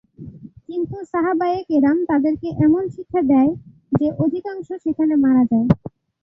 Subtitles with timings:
[0.67, 3.51] কিন্তু সাহাবায়ে কেরাম তাদেরকে এমন শিক্ষা দেয়
[3.91, 5.67] যে, অধিকাংশই সেখানে মারা যায়।